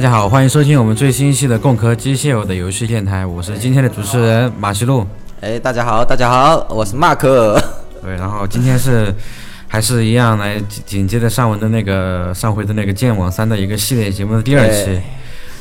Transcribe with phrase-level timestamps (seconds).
[0.00, 5.06] 大家好，欢迎收听我们最新一期的《共壳机械的游戏电台》，我是今天的主持人马西路。
[5.42, 7.62] 哎，大家好，大家好，我是马克。
[8.00, 9.14] 对，然后今天是
[9.68, 14.98] 还是一样来紧紧接着上文的那个上回的那个《剑网三》的一个系列节目的第二期。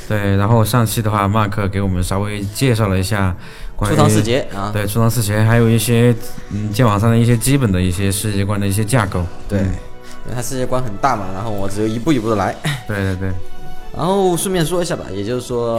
[0.08, 3.36] 对，然后上期的话，马克给我们稍微介绍了一下
[3.76, 6.16] 关于出唐四杰啊，对，出唐四杰，还有一些
[6.52, 9.22] 嗯《剑网三》的一些基本的一些世界观的一些架构。
[9.50, 9.66] 对，因
[10.30, 12.56] 为它世界观很大嘛，然后我只有一步一步的来。
[12.88, 13.30] 对对对。
[14.00, 15.78] 然后顺便说一下吧，也就是说，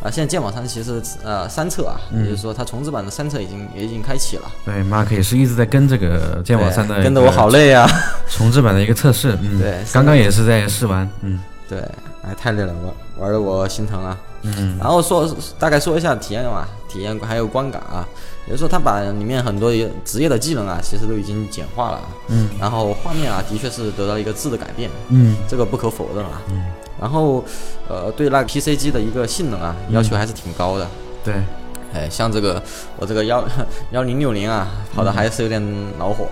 [0.00, 4.50] 啊，现在剑网三其实呃三测啊，也就是说它重置版的三测已经也已经开启了。
[4.64, 7.86] 对，Mark 也是一直在跟这个剑网三的，跟的我好累啊。
[8.26, 11.78] 重置版的一个测试，嗯，对，刚刚也是在试玩，嗯，对，
[12.22, 14.16] 哎，太累了，玩玩的我心疼啊。
[14.44, 18.08] 嗯，然后说大概说一下体验嘛，体验还有观感啊，
[18.46, 19.70] 也就是说它把里面很多
[20.06, 22.00] 职业的技能啊，其实都已经简化了。
[22.28, 24.88] 嗯，然后画面啊，的确是得到了一个质的改变。
[25.10, 26.40] 嗯，这个不可否认啊。
[26.48, 26.64] 嗯。
[27.02, 27.44] 然后，
[27.88, 30.86] 呃，对那个 PC 机的一个性能啊，要求还是挺高的。
[31.24, 31.34] 对，
[31.92, 32.62] 哎，像这个
[32.96, 33.44] 我这个幺
[33.90, 35.60] 幺零六零啊，跑的还是有点
[35.98, 36.28] 恼火。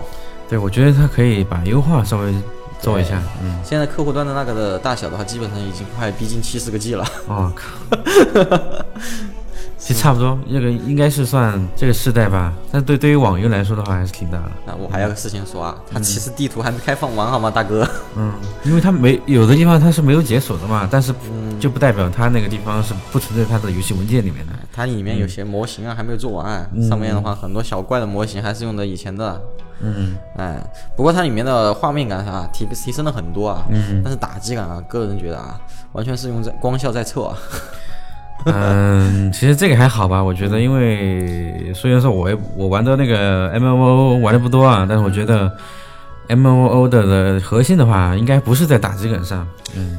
[0.47, 2.33] 对，我觉得它可以把优化稍微
[2.79, 3.21] 做一下。
[3.43, 3.59] 嗯。
[3.65, 7.05] 现在客户端的那个的大小的话，基本上已经快逼近七十个 G 了。
[7.27, 7.65] 我靠！
[9.83, 12.53] 其实差不多，这个应该是算这个世代吧。
[12.71, 14.51] 但对对于网游来说的话，还是挺大的。
[14.63, 17.85] 那我还有个事情说啊，它其实地图还没开放完，好吗，大哥？
[18.15, 18.31] 嗯，
[18.63, 21.11] 因为它没有的地方它是没有解锁的嘛，但是
[21.59, 24.53] 就不代表它那个地方是不存在它的游戏文件里面的。
[24.71, 29.41] 它里面有些模型啊还没有做完，上面的话很多小怪的模型还是用的以前的。
[29.83, 30.63] 嗯，哎，
[30.95, 33.65] 不过它里面的画面感啊提提升了很多啊。
[33.71, 35.59] 嗯，但是打击感啊，个人觉得啊，
[35.93, 37.35] 完全是用在光效在测。
[38.45, 45.51] 嗯，其实这个还好吧，我觉得，因为虽然说我我玩的那个 M O O 玩的不多啊，但是我觉得
[46.27, 49.97] M O O 的的核心的话，应该不是在打击感上，嗯，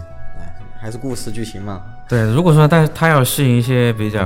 [0.81, 1.81] 还是故事剧情嘛。
[2.09, 4.21] 对，如果说但是他要吸引一些比较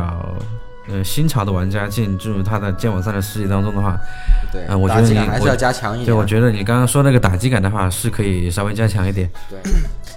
[0.88, 3.97] 呃新潮的玩家进进入他的剑网三的世界当中的话，
[4.50, 6.06] 对，嗯，我觉得你还是要加强一点。
[6.06, 9.28] 对，我觉得你刚刚说那个打击感的话，是可以稍微加强一点。
[9.50, 9.59] 对，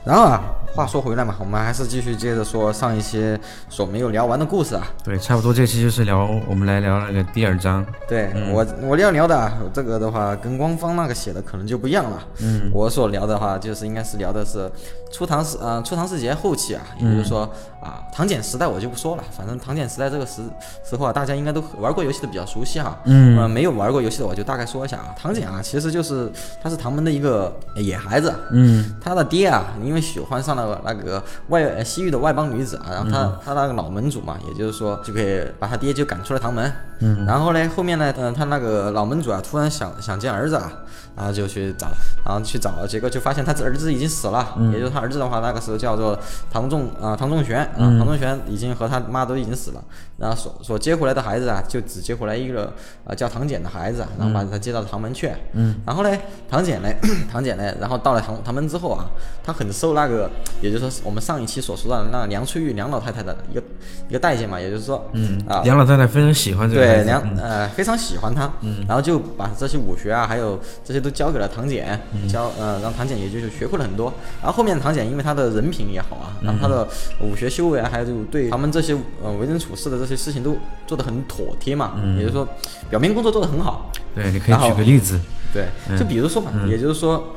[0.03, 0.41] 然后啊。
[0.71, 3.37] 话说回来嘛，我们还是继续接着说上一期
[3.69, 4.87] 所没有聊完的故事啊。
[5.03, 7.83] 对，差不多这期就是聊，我们来聊那个第二章。
[8.07, 12.23] 对我我要聊的这个的话，跟官方那个写的可能就不一样了。
[12.39, 14.71] 嗯，我所聊的话，就是应该是聊的是
[15.11, 17.41] 初唐时啊初唐时节后期啊，也就是说
[17.81, 20.43] 啊唐简时代我就不说了，反正唐简时代这个时
[20.87, 22.97] 时候啊，大家应该都玩过游戏的比较熟悉哈。
[23.05, 26.31] 嗯，没有玩过游戏的我就大概说一下啊，唐简啊，其实就是
[26.61, 28.31] 他是唐门的一个野孩子。
[28.51, 30.79] 嗯，他的爹啊，因为喜欢上了。
[30.85, 36.71] 那个外西域的外邦女子啊，然后他他那个老门主嘛，也就是说就可以把他爹就赶出了唐门。
[36.99, 40.71] 嗯，然后呢，后面呢，嗯，他那个老门主啊，突然想想见儿子啊，
[41.15, 41.87] 然后就去找，
[42.25, 44.53] 然后去找，结果就发现他儿子已经死了。
[44.57, 46.17] 嗯，也就是他儿子的话，那个时候叫做
[46.51, 49.83] 唐仲啊，唐仲玄啊，唐仲玄已经和他妈都已经死了。
[50.17, 52.71] 然后所所接回来的孩子啊，就只接回来一个
[53.05, 55.31] 啊叫唐简的孩子，然后把他接到唐门去。
[55.53, 56.17] 嗯，然后呢，
[56.49, 56.89] 唐简呢，
[57.31, 59.05] 唐简呢，然后到了唐唐门之后啊，
[59.41, 60.29] 他很受那个，
[60.61, 63.63] 也就是说我们上一期所说的那梁翠玉梁老太太的一个
[64.09, 71.97] 一个待见嘛，也就是说，嗯啊，梁老太太非常喜欢这个，对梁呃非常喜欢他，嗯，然后就把这些武学啊，还有这些都交给了唐简，
[72.27, 74.13] 教呃让唐简也就是学会了很多。
[74.41, 76.85] 然后后面唐简因为他的人品也好啊，然后他的
[77.21, 82.45] 武学修为啊，还有就对他们这些呃为人处事的这些事情都做得很妥帖嘛，也就是说
[82.89, 83.89] 表面工作做得很好。
[84.13, 85.17] 对，你可以举个例子。
[85.53, 85.65] 对，
[85.97, 87.33] 就比如说嘛，也就是说。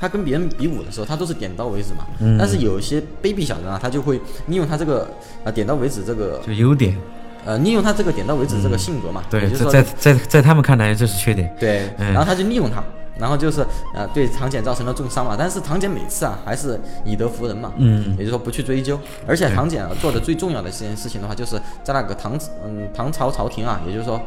[0.00, 2.06] 他跟别人比武的时候，他都是点到为止嘛。
[2.20, 2.38] 嗯。
[2.38, 5.06] 但是有一些卑鄙小人啊，他就会利用他这个
[5.44, 6.96] 啊点到为止这个就优点，
[7.44, 9.22] 呃，利用他这个点到为止这个性格嘛。
[9.28, 11.54] 对，就在在在他们看来这是缺点。
[11.60, 11.90] 对。
[11.98, 12.82] 然后他就利用他，
[13.18, 13.60] 然后就是
[13.94, 15.36] 呃对唐简造成了重伤嘛。
[15.38, 17.72] 但是唐简每次啊还是以德服人嘛。
[17.76, 18.12] 嗯。
[18.12, 24.18] 也就是说不去追究，而且唐简啊做的最重要的这件事情的话，就是在那个唐嗯唐朝朝廷啊，也就是说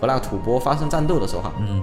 [0.00, 1.52] 和那个吐蕃发生战斗的时候哈。
[1.60, 1.80] 嗯。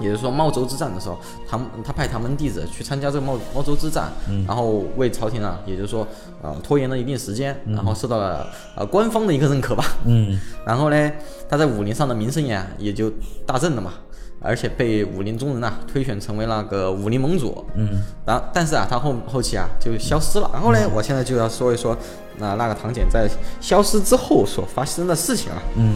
[0.00, 1.16] 也就是说，茂州之战的时候，
[1.48, 4.12] 唐他派唐门弟子去参加这个茂茂州之战，
[4.46, 6.06] 然后为朝廷啊，也就是说，
[6.42, 8.46] 呃，拖延了一定时间，然后受到了
[8.76, 9.84] 呃官方的一个认可吧。
[10.04, 10.38] 嗯。
[10.66, 11.12] 然后呢，
[11.48, 13.08] 他在武林上的名声呀，也就
[13.46, 13.92] 大振了嘛，
[14.40, 17.64] 而且被武林中人呐推选成为那个武林盟主。
[17.76, 18.02] 嗯。
[18.26, 20.50] 然后，但是啊，他后后期啊就消失了。
[20.52, 21.96] 然后呢，我现在就要说一说，
[22.38, 23.28] 那那个唐简在
[23.60, 25.62] 消失之后所发生的事情啊。
[25.76, 25.94] 嗯。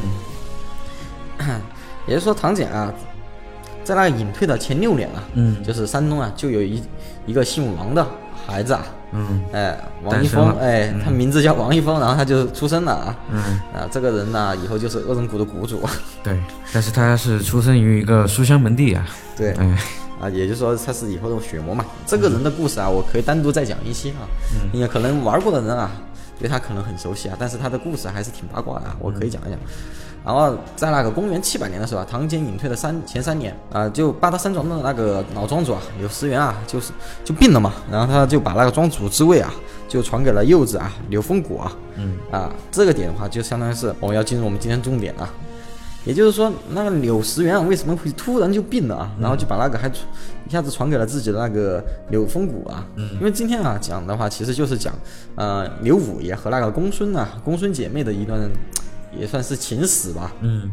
[2.06, 2.94] 也就是说，唐简啊。
[3.88, 6.82] 在那个隐退的前六年啊，嗯，就是山东啊，就有一
[7.25, 8.06] 一个姓王的
[8.46, 13.40] 孩子啊，嗯，哎，王一峰，哎，他名字叫王一峰，然后他就出生了啊，嗯，
[13.73, 15.81] 啊，这个人呢，以后就是恶人谷的谷主，
[16.23, 16.38] 对，
[16.70, 19.79] 但是他是出生于一个书香门第啊，对，哎，
[20.20, 21.82] 啊，也就是说他是以后的血魔嘛。
[22.05, 24.29] 这个人的故事啊，我可以单独再讲一期啊，
[24.70, 25.91] 因为可能玩过的人啊，
[26.38, 29.58] 对他可能很熟悉啊，但是他的故事还是挺八卦的，我可以讲一讲。
[30.29, 36.93] 然后在那个公元七百年的时候啊，唐坚隐退的三前三年啊，就八大山庄的那个老庄主啊，柳石元啊，就是
[37.25, 39.51] 就病了嘛，然后他就把那个庄主之位啊，
[39.89, 45.27] 就传给了幼子啊，柳风谷啊，嗯啊，这个点的话，就相当于是我们要进入我们今天重点了。
[46.05, 49.11] 也就是说，那个柳石元啊，为什么会突然就病了啊？
[49.19, 52.85] 然后就把那个还一下子传给了自己的那个柳风谷啊。
[52.97, 53.09] 嗯。
[53.15, 54.93] 因为今天啊讲的话，其实就是讲
[55.37, 58.39] 呃柳五爷和那个公孙啊公孙姐妹的一段。
[59.16, 60.32] 也算是情史吧。
[60.40, 60.70] 嗯，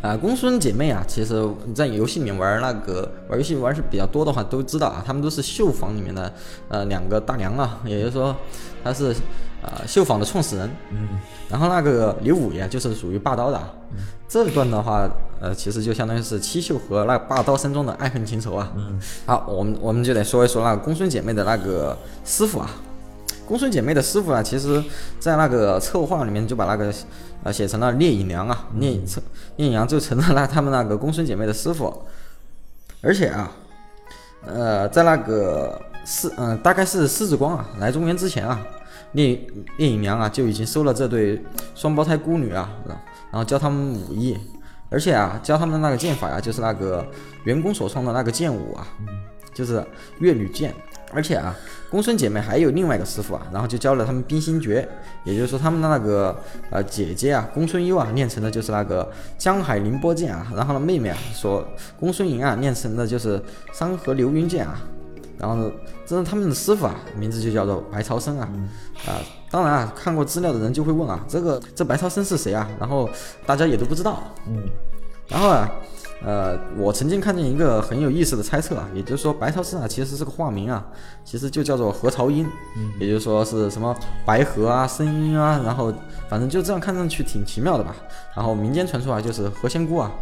[0.00, 1.34] 啊，公孙姐妹啊，其实
[1.66, 6.32] 你在游戏里面玩那个玩游戏玩是比较多的话，都知道啊，他们都是绣坊里面的
[6.68, 8.34] 呃两个大娘啊，也就是说
[8.82, 9.14] 她是
[9.62, 10.70] 呃绣坊的创始人。
[10.90, 11.08] 嗯，
[11.48, 13.58] 然后那个刘五爷就是属于霸刀的。
[13.92, 13.98] 嗯
[14.32, 15.06] 这段的话，
[15.42, 18.72] 呃，其实就相当于是七秀和那霸刀山庄的爱恨情仇啊。
[18.74, 21.94] 嗯，好，我们我们就得说一说那个公孙姐妹的那个
[22.24, 22.70] 师傅啊。
[23.46, 24.82] 公孙姐妹的师傅啊，其实
[25.18, 26.92] 在那个策划里面就把那个。
[27.44, 29.04] 呃，写成了聂隐娘啊，聂隐
[29.56, 31.92] 聂隐娘就成了那 他们那个公孙姐妹的师傅，
[33.00, 33.50] 而且啊，
[34.46, 38.64] 呃，在那个狮嗯，大概是狮子光啊来中原之前啊，
[39.10, 39.44] 聂
[39.76, 41.42] 聂隐娘啊就已经收了这对
[41.74, 42.96] 双胞胎孤女啊，然
[43.32, 44.38] 后教他们武艺，
[44.88, 47.04] 而且啊，教他们的那个剑法呀，就是那个
[47.42, 48.86] 员工所创的那个剑舞啊，
[49.52, 49.84] 就是
[50.20, 50.72] 月女剑。
[51.12, 51.54] 而且啊，
[51.90, 54.88] 公孙姐妹还有另外一个师傅啊，然后就教了他们冰心诀，
[55.24, 56.34] 也就是说他们的那个
[56.70, 59.06] 呃姐姐啊，公孙优啊练成的就是那个
[59.36, 61.66] 江海凌波剑啊，然后呢妹妹啊说
[62.00, 63.40] 公孙莹啊练成的就是
[63.72, 64.80] 山河流云剑啊，
[65.38, 65.70] 然后
[66.06, 68.48] 这是他们的师傅啊，名字就叫做白超生啊，
[69.06, 69.20] 啊，
[69.50, 72.68] 当然啊看过资料的人就会问啊，这个这白超生是谁啊？
[72.80, 73.08] 然后
[73.44, 74.64] 大家也都不知道，嗯，
[75.28, 75.70] 然后啊。
[76.24, 80.86] 呃，我曾经看见一个很有意思的猜测啊，也就是说白超生啊其实是个化名啊，
[81.24, 82.48] 其实就叫做何朝英，
[83.00, 83.92] 也就是说是什么
[84.24, 85.92] 白河啊、声音啊，然后
[86.28, 87.96] 反正就这样看上去挺奇妙的吧。
[88.36, 90.12] 然后民间传说啊就是何仙姑啊，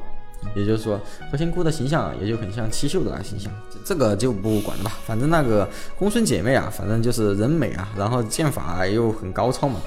[0.56, 0.99] 也就是说
[1.31, 3.53] 何仙姑的形象啊也就很像七秀的那个形象，
[3.85, 4.93] 这个就不管了吧。
[5.05, 5.69] 反正那个
[5.99, 9.79] 公孙姐妹啊，反正就是人美啊，然后剑法又很高超嘛，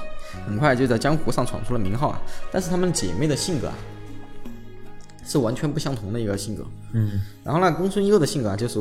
[0.46, 2.22] 很快就在江湖上闯出了名号啊。
[2.52, 3.74] 但是她们姐妹的性格啊。
[5.26, 8.80] 是完全不相同的一个性格，嗯，然后呢，公孙优的性格啊，就是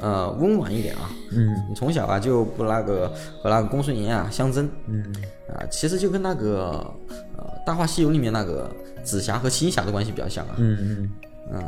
[0.00, 3.08] 呃温婉一点啊，嗯，从小啊就不那个
[3.42, 5.02] 和那个公孙岩啊相争，嗯，
[5.48, 6.94] 啊，其实就跟那个
[7.36, 8.70] 呃《大话西游》里面那个
[9.02, 11.10] 紫霞和青霞的关系比较像啊，嗯嗯。
[11.50, 11.64] 嗯，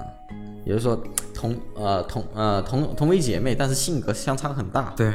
[0.67, 1.03] 也就是说
[1.35, 5.11] 同呃同呃同同为姐妹，但是性格相差很大，对，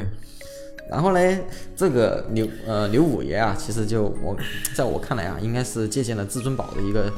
[0.90, 1.38] 然后呢，
[1.76, 4.36] 这个刘呃刘五爷啊，其实就我
[4.74, 7.08] 在我看来啊，应该是借鉴了至尊宝的一个。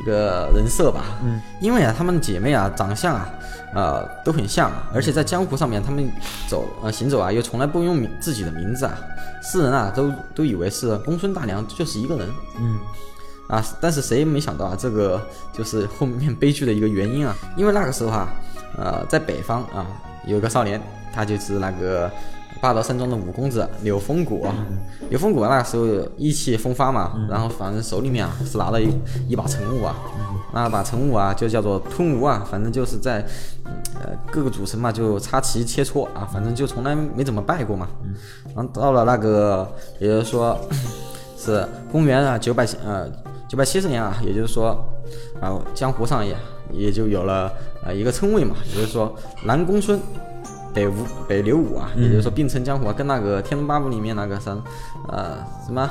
[0.00, 3.28] 一个人设吧，嗯，因为啊，她们姐妹啊，长相啊，
[3.74, 6.10] 呃，都很像啊，而且在江湖上面，她们
[6.48, 8.98] 走呃行走啊，又从来不用名自己的名字啊，
[9.42, 12.78] 世人啊，都都以为是公孙大娘就是一个人，嗯，
[13.48, 15.20] 啊，但是谁也没想到啊，这个
[15.52, 18.28] 就是后面悲剧的一个原因啊，因为那个时候啊，
[18.76, 19.86] 呃，在北方啊，
[20.26, 20.80] 有一个少年，
[21.14, 22.10] 他就是那个。
[22.62, 24.46] 霸道山庄的五公子柳风谷，
[25.10, 25.84] 柳风谷那个时候
[26.16, 28.88] 意气风发嘛，然后反正手里面啊是拿了一
[29.26, 29.96] 一把晨雾啊，
[30.54, 33.26] 那把晨雾啊就叫做吞吴啊，反正就是在
[34.00, 37.88] 呃各个主城嘛就插旗切磋啊，反正就从来没怎么败过嘛。
[38.54, 40.56] 然后到了那个，也就是说
[41.36, 43.10] 是公元啊九百呃
[43.48, 44.78] 九百七十年啊，也就是说，
[45.40, 46.36] 然后江湖上也
[46.70, 47.52] 也就有了
[47.84, 49.12] 啊一个称谓嘛，也就是说
[49.44, 49.98] 南宫孙。
[50.74, 50.94] 北吴
[51.28, 54.50] 北刘武啊，也就是说并称江湖啊，跟那个《天龙八部》里面那个什
[55.08, 55.36] 呃
[55.66, 55.88] 什么？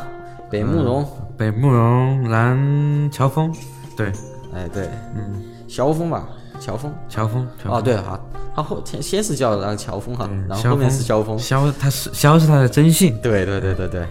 [0.50, 1.08] 北慕容、
[1.38, 3.56] 北慕容、南乔峰，
[3.96, 4.12] 对，
[4.54, 6.28] 哎对，嗯，萧峰吧，
[6.60, 8.20] 乔峰，乔峰，哦对啊，
[8.54, 14.06] 他后先先是叫那个乔峰哈，然后后面是萧峰，萧他是萧是他的真姓，对对对对对，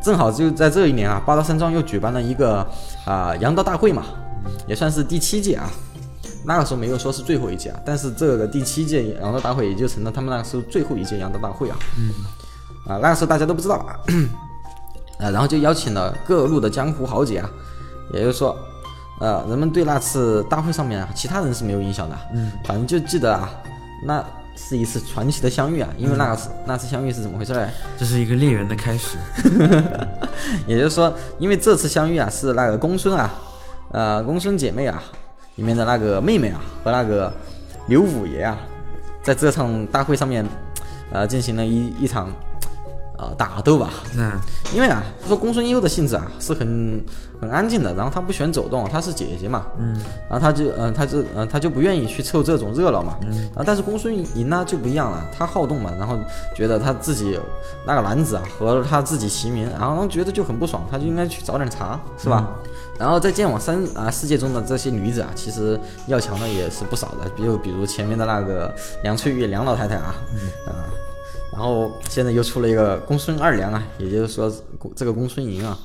[0.00, 2.64] 正好就在这一年啊，八道山庄又举办了一个
[3.04, 4.04] 啊阳道大会嘛，
[4.68, 5.68] 也算是第七届啊。
[6.44, 11.76] 那个时候没有说是最后一届啊，但是这个第七届羊道大会也就成了他们那个时候最后一届羊道大会啊。
[11.98, 12.12] 嗯。
[12.84, 13.94] 啊，那个时候大家都不知道啊，
[15.22, 17.48] 啊，然后就邀请了各路的江湖豪杰啊，
[18.12, 18.58] 也就是说，
[19.20, 22.18] 呃，人们对那次大会上面啊，其他人是没有印象的。
[22.34, 22.50] 嗯。
[22.64, 23.48] 反正就记得啊，
[24.04, 24.24] 那
[24.56, 27.68] 是一次传奇的相遇啊，因为那个是那次相遇是怎么回事呢？
[27.96, 29.16] 这是一个猎人的开始。
[30.66, 33.30] 也就是说，因为这次相遇啊，是那个公孙啊，
[33.92, 35.00] 呃，公孙姐妹啊。
[35.56, 37.32] 里面的那个妹妹啊，和那个
[37.88, 38.58] 刘五爷啊，
[39.22, 40.46] 在这场大会上面，
[41.10, 42.30] 呃，进行了一一场
[43.22, 43.90] 呃打斗吧。
[44.16, 44.32] 那
[44.74, 47.02] 因为啊，他说公孙优的性子啊是很
[47.40, 49.94] 很安静的，然后他不喜欢走动，她是姐姐嘛，嗯，
[50.28, 56.18] 然后他就嗯、呃，他就嗯、呃，他就不愿意去凑这种热闹嘛，嗯，啊，但是公孙莹呢就不一样了，他好动嘛，然后
[56.54, 57.38] 觉得他自己
[57.86, 62.48] 那个男子啊和他自己齐名，然后觉得就很不爽，他就应该去找点茬，是吧？
[62.98, 70.14] 然后在剑网三啊世界中的这些女子啊，其实要强的也是不少的，比如比如前面的那个梁翠玉梁老太太啊，
[70.66, 70.70] 啊。
[71.52, 74.50] 然后现在又出了一个公孙二娘啊，也就是说
[74.96, 75.78] 这个公孙莹啊，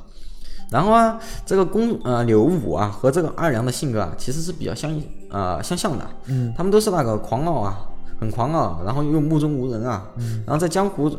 [0.72, 4.90] 然后啊，这个公呃柳武啊和这个二娘的性格啊，其实是比较相
[5.30, 7.82] 呃相像的，嗯，他们都是那个狂傲啊，
[8.18, 11.12] 很狂傲，然后又目中无人啊，嗯，然后在江湖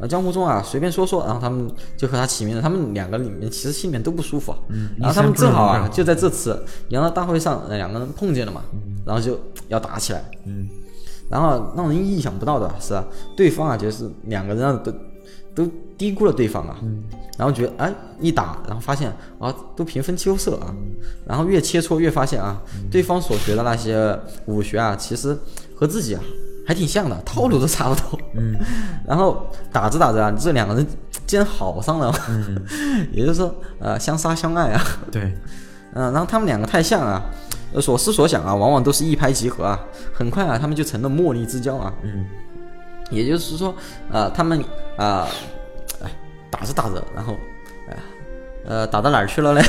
[0.00, 8.62] 呃江湖中啊随便说说，然后他们就和他起名了，他们两个里面其实心里面都不舒服，嗯，然后他们正好啊就在这次杨的大会上两个人碰见了嘛，
[9.04, 9.38] 然后就
[9.68, 10.66] 要打起来，嗯。
[11.30, 13.04] 然后让人意想不到的是啊，
[13.36, 14.92] 对方啊就是两个人啊都
[15.54, 16.76] 都低估了对方啊，
[17.38, 20.74] 然后觉得哎一打，然后发现啊都平分秋色啊，
[21.26, 22.60] 然后越切磋越发现啊，
[22.90, 25.36] 对方所学的那些武学啊，其实
[25.74, 26.20] 和自己啊
[26.66, 28.18] 还挺像的，套路都差不多。
[28.34, 28.56] 嗯，
[29.06, 30.86] 然后打着打着啊，这两个人
[31.26, 32.60] 竟然好上了，嗯，
[33.12, 34.82] 也就是说呃相杀相爱啊。
[35.10, 35.32] 对，
[35.94, 37.22] 嗯，然后他们两个太像啊。
[37.72, 39.78] 呃，所思所想啊，往往都是一拍即合啊，
[40.12, 41.92] 很快啊，他们就成了莫逆之交啊。
[42.02, 42.26] 嗯，
[43.10, 43.74] 也就是说，
[44.10, 44.62] 呃，他们
[44.96, 45.28] 啊，
[46.02, 46.10] 哎，
[46.50, 47.36] 打着打着，然后，
[47.88, 47.96] 哎，
[48.64, 49.62] 呃，打到哪儿去了嘞？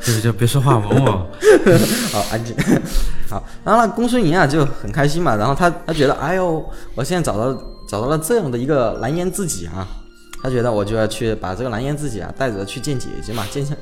[0.00, 1.30] 就就别说话，吻我。
[2.12, 2.56] 好，安静。
[3.30, 7.54] 好，然后那公孙莹啊就很开心嘛，然后他他觉得，哎呦，我现在找到
[7.86, 9.86] 找到了这样的一个蓝颜知己啊。
[10.42, 13.76] 他觉得我就要去把这个蓝颜知己啊带着去见姐姐嘛，见下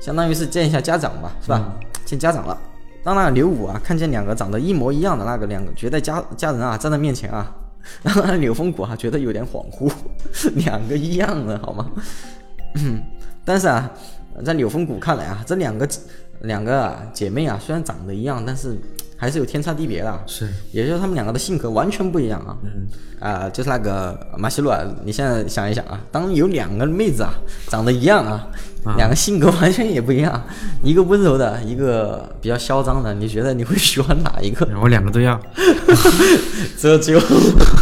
[0.00, 1.62] 相当于是见一下家长嘛，是吧？
[2.06, 2.58] 见家长了。
[3.04, 7.54] 当那个刘武啊看见两个长得一模一样的那个两个绝代佳佳人啊站在面前啊，
[8.02, 9.92] 然后柳风谷啊觉得有点恍惚，
[10.64, 11.90] 两个一样的好吗？
[13.44, 13.90] 但是啊，
[14.42, 15.86] 在柳风谷看来啊，这两个
[16.40, 18.78] 两个姐妹啊虽然长得一样，但是。
[19.16, 22.56] 还是有天差地别的，是，也就是他们两个的性格完全不一样啊。
[22.62, 22.86] 嗯，
[23.18, 27.32] 啊，就是那个马西洛，你现在想一想啊，当有两个妹子啊，
[27.68, 28.46] 长得一样啊，
[28.98, 30.42] 两个性格完全也不一样，
[30.82, 34.68] 一个温柔的，一个比较嚣张的，你觉得你会喜欢哪一个？
[34.82, 35.40] 我两个都要，
[36.76, 37.18] 这就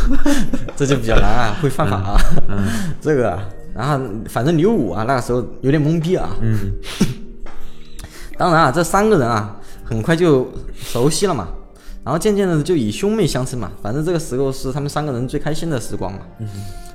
[0.76, 2.16] 这就比较难啊，会犯法啊。
[2.48, 2.64] 嗯，
[3.00, 3.36] 这个，
[3.74, 6.30] 然后反正刘武啊，那个时候有点懵逼啊。
[6.40, 6.74] 嗯，
[8.38, 9.56] 当然啊，这三个人啊。
[9.84, 11.48] 很快就熟悉了嘛，
[12.02, 16.20] 然后渐渐的就以兄妹相称嘛，反正这个时候是他们三个人最开心的时光嘛。
[16.38, 16.48] 嗯，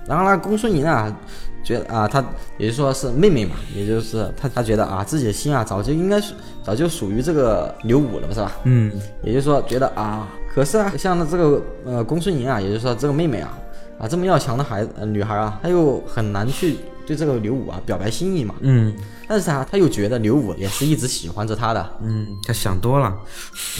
[0.08, 1.15] 然后那公孙莹啊，
[1.63, 2.24] 觉得啊，他
[2.58, 8.51] 也就说是妹妹嘛，也就是他他觉得啊，自己的心啊，早就应该是早就属于这个刘武了，是吧？
[8.63, 8.91] 嗯，
[9.24, 13.58] 也就是说觉得啊，可是啊，像这个呃公孙莹啊，也就是说这个妹妹啊，
[14.00, 18.55] 啊这么要强的孩子、呃、女孩啊，她又很难去对这个刘武啊表白心意嘛。
[18.62, 18.93] 嗯。
[19.29, 21.98] 但是啊，他又觉得刘武也是一直喜欢着他的。
[22.01, 23.15] 嗯，他想多了。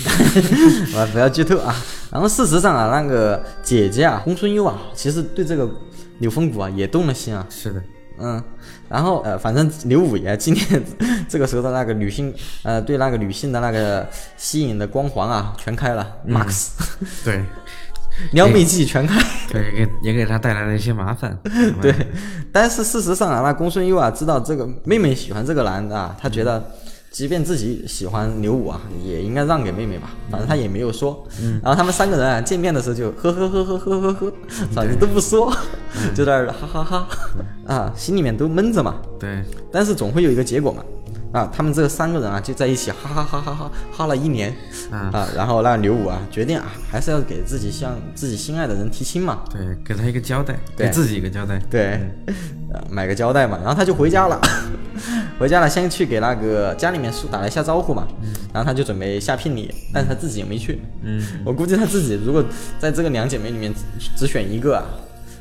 [0.94, 1.76] 我不要剧透啊。
[2.12, 5.68] 然后事实上啊，那个姐姐啊，公孙优啊，其实对这个
[6.20, 7.44] 柳风谷啊也动了心啊。
[7.50, 7.82] 是的。
[8.20, 8.44] 嗯。
[8.88, 10.84] 然后呃，反正刘武也今天
[11.28, 16.18] 这个时候的那个女性呃，对那个女性的那个吸引的光环啊，全开了。
[16.28, 16.74] Max。
[17.26, 17.44] 对。
[18.32, 19.20] 撩妹技全开，
[19.52, 21.38] 对，给也给他带来了一些麻烦。
[21.82, 21.94] 对，
[22.52, 26.64] 但是事实上啊，那公孙优啊知道这个妹妹喜欢这个男的啊，他觉得，
[27.12, 30.12] 即便自己喜欢刘武啊，也应该让给妹妹吧。
[30.30, 31.26] 反正他也没有说。
[31.42, 31.60] 嗯。
[31.64, 34.34] 然后他们三个人啊见面的时候就呵呵呵呵呵呵呵，
[34.74, 35.52] 反正都不说，
[36.14, 37.08] 就在那哈哈哈
[37.66, 38.96] 啊，心里面都闷着嘛。
[39.20, 39.44] 对。
[39.72, 40.84] 但是总会有一个结果嘛。
[41.32, 44.52] 啊，他们这三个人啊就在一起哈哈哈哈哈哈了一年，
[44.92, 52.00] 啊，然后那刘武啊决定啊还是要给自己向自己心爱的人提亲嘛，对，给他一个交代，给自己一个交代，对，
[52.90, 54.42] 买个交代嘛，然后他就回家了，
[55.40, 58.08] 回家了先去给那个家里面打了一下招呼嘛，
[58.52, 62.44] 然后他就准备下聘礼，但是他自己也没去，嗯，我估计他自己如果
[62.80, 63.72] 在这个两姐妹里面
[64.18, 64.84] 只选一个啊，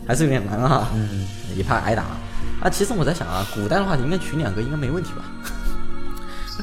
[0.07, 1.27] 还是有点难啊，嗯，
[1.57, 2.03] 也怕挨打，
[2.61, 5.25] 啊，其实我在想啊，古代的话应该娶两个应该没问题吧。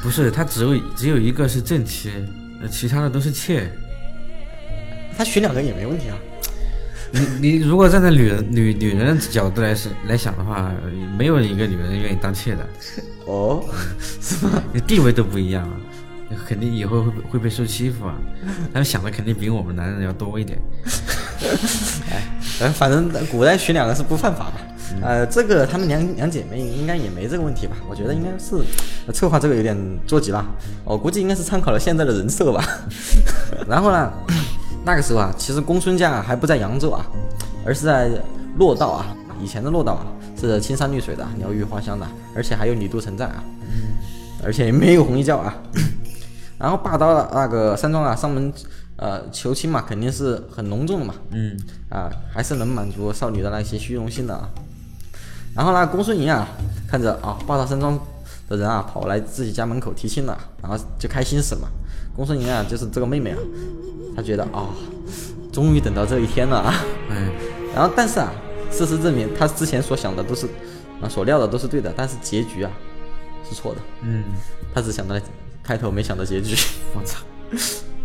[0.04, 2.12] 不是，他只有只有一个是正妻，
[2.62, 3.70] 呃，其他的都是妾。
[5.18, 6.18] 他娶两个也没问题啊。
[7.12, 10.72] 你你如果站在女人女女人的角度来是来想的话，
[11.18, 12.68] 没有一个女人愿意当妾的。
[13.26, 13.64] 哦，
[14.22, 14.62] 是吗？
[14.74, 15.76] 你地位都不一样啊，
[16.46, 18.16] 肯定以后会会被受欺负啊。
[18.74, 20.60] 他们想的肯定比我们男人要多一点。
[22.12, 24.75] 哎，反正古代娶两个是不犯法的。
[25.02, 27.76] 呃，这个她们两两姐妹应该也没这个问题吧？
[27.90, 28.64] 我觉得应该是
[29.12, 30.46] 策划这个有点着急了。
[30.84, 32.64] 我估计应该是参考了现在的人设吧。
[33.68, 34.12] 然后呢，
[34.86, 37.06] 那个时候啊，其实公孙家还不在扬州啊，
[37.66, 38.10] 而是在
[38.58, 39.16] 洛道啊。
[39.42, 40.08] 以前的洛道啊
[40.40, 43.96] 是青山绿水的，鸟语花香的，而且还有李都城在啊，嗯，
[44.44, 45.54] 而且没有红衣教啊。
[46.58, 48.52] 然后霸道的那个山庄啊，上门
[48.96, 51.58] 呃求亲嘛，肯定是很隆重的嘛，嗯，
[51.90, 54.50] 啊，还是能满足少女的那些虚荣心的啊。
[55.56, 56.48] 然后呢，公孙莹啊，
[56.88, 57.98] 看着啊霸道山庄
[58.50, 61.70] 的人啊跑来自己家门口提亲了，然后就开心死了嘛。
[62.16, 63.38] 公孙莹啊，就是这个妹妹啊，
[64.16, 64.68] 她觉得啊，
[65.52, 66.74] 终于等到这一天了啊。
[67.10, 67.32] 哎，
[67.74, 68.32] 然后但是啊，
[68.70, 70.46] 事实证明，她之前所想的都是
[71.02, 72.72] 啊所料的都是对的，但是结局啊
[73.50, 73.82] 是错的。
[74.02, 74.24] 嗯，
[74.74, 75.22] 她只想到了
[75.64, 76.56] 开头，没想到结局。
[76.94, 77.24] 我操，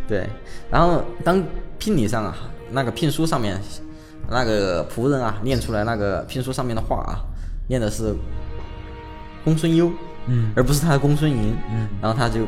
[0.08, 0.28] 对，
[0.70, 1.42] 然后当
[1.78, 2.36] 聘礼上啊，
[2.70, 3.60] 那个聘书上面，
[4.28, 7.22] 那个仆人啊念出来那个聘书上面的话啊，
[7.70, 8.12] 念的是
[9.44, 9.92] 公孙优，
[10.26, 12.40] 嗯，而不是他的公孙莹，嗯，然后他就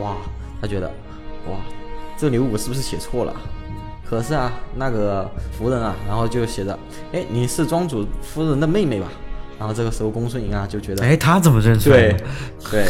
[0.00, 0.16] 哇，
[0.58, 0.88] 他觉得
[1.46, 1.58] 哇，
[2.16, 3.36] 这刘武是不是写错了？
[4.08, 6.76] 可是啊，那个夫人啊，然后就写着，
[7.12, 9.06] 哎，你是庄主夫人的妹妹吧？
[9.58, 12.24] 然后这个时候公孙莹啊就觉得，哎，他怎么认出来对？
[12.70, 12.84] 对，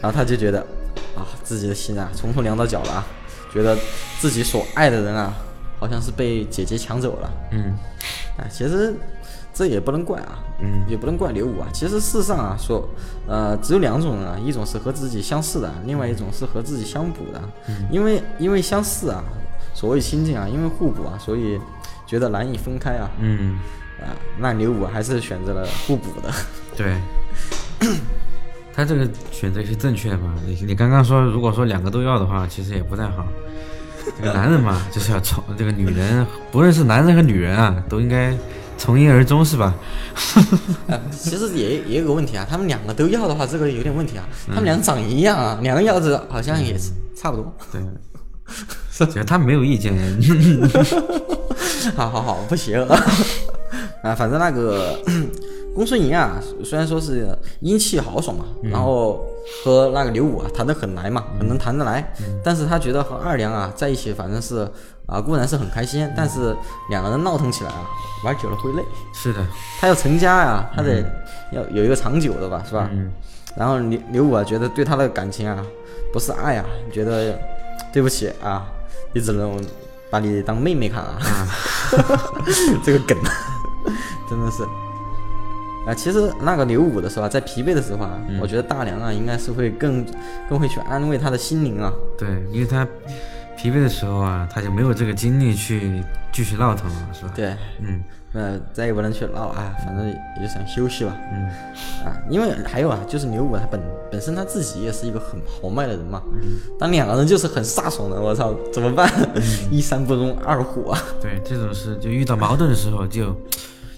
[0.00, 0.60] 然后他就觉得
[1.16, 3.06] 啊，自己的心啊从头凉到脚了啊，
[3.52, 3.76] 觉得
[4.20, 5.34] 自己所爱的人啊，
[5.80, 7.30] 好像是被姐姐抢走了。
[7.50, 7.76] 嗯，
[8.38, 8.94] 啊，其实
[9.54, 11.68] 这也不能怪啊，嗯，也不能怪刘武啊。
[11.72, 12.86] 其实世上啊，说
[13.28, 17.40] 呃只有两种人啊，一种是和自己相似的，另外一种是和自己相补的。
[17.68, 19.22] 嗯因为因为相似啊，
[19.72, 21.58] 所谓亲近啊，因为互补啊，所以
[22.04, 23.08] 觉得难以分开啊。
[23.20, 23.56] 嗯，
[24.00, 26.30] 啊，那刘武还是选择了互补的。
[26.76, 26.96] 对，
[28.74, 30.34] 他这个选择是正确的嘛？
[30.44, 33.24] 你你刚刚说，如果说两个都要的话，其实也不太好。
[34.18, 38.36] 这个男人嘛，就是要从这个女人，不论是男人和女人啊，都应该
[38.76, 39.74] 从一而终，是吧？
[40.88, 44.28] 呃，其实也也有个问题啊，他们两个都要的话，这个有点问题啊。
[44.48, 47.56] 他们俩长一样啊，两个要子好像也是差不多。
[47.72, 47.80] 对，
[49.06, 49.94] 其实他没有意见，
[51.96, 52.92] 好好好，不邪恶
[54.02, 54.14] 啊。
[54.14, 54.98] 反正那个
[55.74, 57.26] 公孙莹啊，虽然说是
[57.60, 59.24] 英气豪爽嘛，然后
[59.64, 62.12] 和那个刘武啊谈得很来嘛，很能谈得来，
[62.44, 64.68] 但是他觉得和二娘啊在一起，反正是
[65.06, 66.56] 啊固然是很开心，但是
[66.90, 67.86] 两个人闹腾起来啊，
[68.24, 68.82] 玩久了会累。
[69.12, 69.44] 是的，
[69.80, 71.04] 他要成家呀、他得
[71.52, 72.88] 要有一个长久的吧，是吧？
[72.92, 73.10] 嗯。
[73.56, 75.64] 然后刘刘武啊，觉得对他的感情啊，
[76.12, 77.38] 不是爱啊，觉得
[77.92, 78.66] 对不起啊，
[79.12, 79.60] 你只能
[80.10, 81.18] 把你当妹妹看啊。
[82.84, 83.16] 这个梗。
[84.30, 84.62] 真的是
[85.86, 90.04] 啊，其实那个刘武的时候啊，在疲惫的时候啊，我觉得大梁啊，应该是会更
[90.48, 91.92] 更会去安慰他的心灵啊。
[92.18, 92.86] 对，因为他
[93.56, 97.32] 疲惫的时候啊，他就没有这个精力去继续闹腾了，是吧？
[97.34, 101.16] 对，嗯呃，再也不能去闹啊，反正也想休息吧。
[101.32, 101.44] 嗯
[102.04, 106.20] 啊，因为还有啊，就是刘武他本本身他自己也是一个很豪迈的人嘛。
[106.78, 109.08] 当两个人就是很飒爽的，我操，怎么办？
[109.70, 113.36] 一山不容二虎啊，对，这种事就遇到矛盾的时候就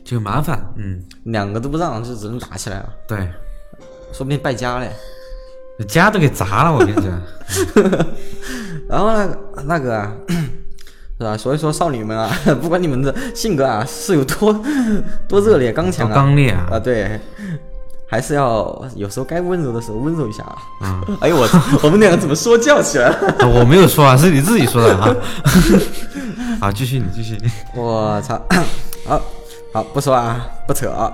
[0.07, 3.19] 就麻烦，嗯，两个都不让，就只能打起来了，对，
[4.13, 4.89] 说不定败家嘞。
[5.89, 7.05] 家都给砸了，我跟你讲，
[8.89, 10.13] 然后那个那个啊，
[11.19, 11.37] 是吧？
[11.37, 12.31] 所以说少女们啊，
[12.63, 14.59] 不管你们的性格啊是有多
[15.29, 17.21] 多热烈刚强啊，刚烈啊，啊，对，
[18.09, 20.57] 还是要有时候该温柔的时候温柔一下啊。
[20.81, 23.47] 啊，哎呦我操，我们两个怎么说教起来了？
[23.47, 25.15] 我没有说啊，是你自己说的啊，
[26.61, 27.37] 好，继续你继续，
[27.75, 28.41] 我操！
[29.05, 29.21] 好，
[29.77, 31.13] 好，不说啊，不扯啊。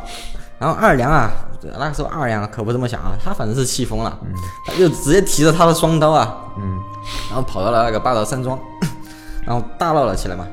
[0.61, 1.33] 然后二娘啊，
[1.81, 4.16] 那个时候二娘可不这么想啊，她反正是气疯了，
[4.64, 6.81] 她就直接提着她的双刀啊，嗯
[7.29, 8.57] 然后跑到了那个霸道山庄，
[9.44, 10.46] 然后大闹了起来嘛。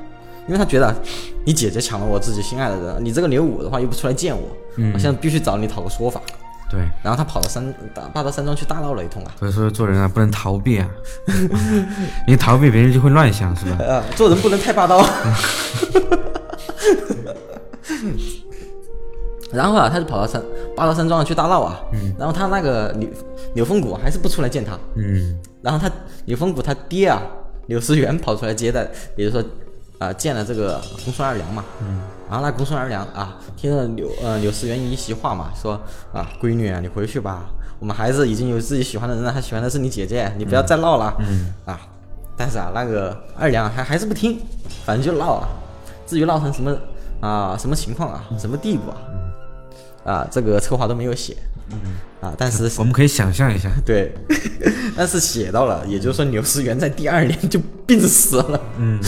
[0.47, 0.91] 因为他觉得
[1.45, 6.19] 你姐姐抢了我自己心爱的人，你这个刘武的话又不出来见我，嗯我现在必须找你讨个说法。
[6.71, 10.89] 对，然后他跑到山大霸道山庄去大闹了一通啊，所以说做人啊不能逃避啊，
[12.25, 13.77] 你逃避别人就会乱想，是吧？
[13.85, 15.05] 呃，做人不能太霸道。
[19.51, 20.41] 然后啊，他就跑到山
[20.75, 21.79] 八道山庄去大闹啊。
[22.17, 23.09] 然后他那个柳
[23.55, 24.77] 柳风谷还是不出来见他。
[24.95, 25.91] 嗯然后他
[26.25, 27.21] 柳风谷他爹啊，
[27.67, 29.49] 柳思源跑出来接待，也就是说，
[29.97, 31.65] 啊、见了这个公孙二娘嘛。
[31.81, 32.01] 嗯。
[32.29, 35.73] 然后那公孙二娘啊，听了柳呃柳思源一席话嘛，说
[36.13, 41.15] 啊，闺女啊，你回去吧，我们孩子已经有自己喜欢的人了，他喜欢的是你姐姐，你不要再闹了。
[41.19, 41.81] 嗯啊，
[42.37, 44.39] 但是啊，那个二娘还还是不听，
[44.85, 45.47] 反正就闹啊。
[46.05, 46.77] 至于闹成什么
[47.21, 48.97] 啊什么情况啊，什么地步啊，
[50.11, 51.35] 啊，这个策划都没有写。
[52.19, 54.11] 啊，但是我们可以想象一下，对，
[54.97, 58.59] 但是写到了，也就是说刘思源在第二年就病死了。
[58.77, 58.99] 嗯，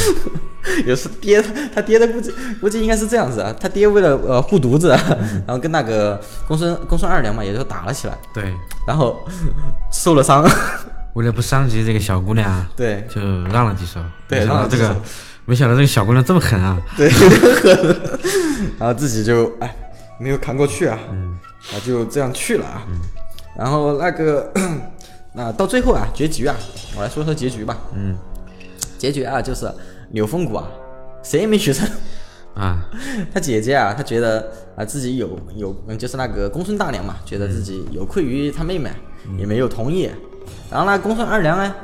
[0.86, 1.44] 有时爹
[1.74, 8.54] 他爹的估计估计应该是这样子啊，他爹为了呃护犊子，然后跟那个公孙公孙二娘嘛，也就打了起来，对，
[8.88, 9.20] 然后
[9.92, 10.48] 受了伤。
[11.14, 14.96] 为了不伤及这个小姑娘啊，对就让了几手，对让了这个
[15.52, 18.02] 没想到这个小姑娘这么狠啊， 对，有点狠。
[18.80, 19.76] 然后自己就哎
[20.18, 20.98] 没有扛过去啊，
[21.74, 22.88] 啊就这样去了啊。
[23.58, 24.50] 然后那个
[25.34, 26.56] 那到最后啊，结局啊，
[26.96, 27.78] 我来说说结局吧。
[27.94, 28.18] 嗯
[28.98, 29.70] 结局啊，就是
[30.12, 30.66] 柳风谷啊，
[31.22, 31.86] 谁也没学成。
[32.56, 32.86] 啊，
[33.34, 38.90] 他姐姐啊，她觉得啊自己有有，嗯就是那个公孙大娘嘛，觉得自己有愧于她妹妹，
[39.38, 40.10] 也没有同意。
[40.70, 41.76] 然后那，公孙二娘呢，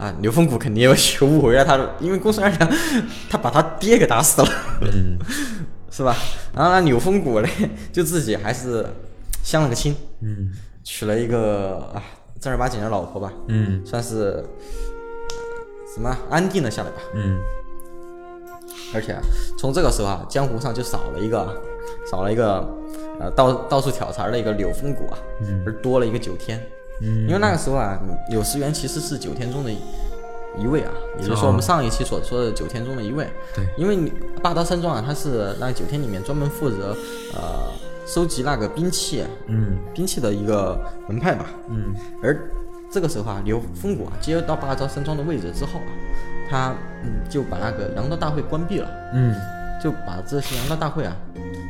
[0.00, 2.72] 啊，牛风谷肯定要 求回来他，因为公孙二娘
[3.28, 4.48] 他把他爹给打死了，
[4.80, 5.18] 嗯
[5.92, 6.16] 是吧？
[6.54, 7.48] 然后呢，柳风谷呢，
[7.92, 8.86] 就自己还是
[9.42, 10.50] 相了个亲，嗯
[10.82, 12.02] 娶了一个啊
[12.40, 14.44] 正儿八经的老婆吧，嗯算是呃
[15.94, 16.96] 什么安定了下来吧。
[17.14, 17.38] 嗯
[18.94, 19.20] 而且啊，
[19.58, 21.54] 从这个时候啊，江湖上就少了一个，
[22.10, 22.66] 少了一个，
[23.20, 25.18] 呃，到到处挑茬的一个柳风谷啊，
[25.66, 26.58] 而多了一个九天。
[27.02, 27.26] 嗯。
[27.26, 29.78] 因为那个时候啊，柳石原其实是九天中的一
[30.58, 33.28] 一位啊，也就是说我们上一期所说的九天中的一位。
[33.54, 36.96] 对，因为你霸道山庄啊，它是那九天里面专门负责
[37.34, 37.70] 呃
[38.06, 39.78] 收集那个兵器，嗯。
[39.94, 41.46] 兵器的一个门派吧。
[41.68, 41.94] 嗯。
[42.22, 42.38] 而
[42.90, 45.92] 这个时候啊，刘风谷啊接到霸道山庄的位置之后啊，
[46.50, 49.34] 他嗯就把那个羊刀大会关闭了，嗯。
[49.82, 51.16] 就把这些羊刀大会啊，